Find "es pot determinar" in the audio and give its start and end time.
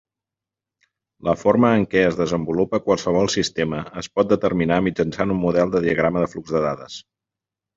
4.03-4.81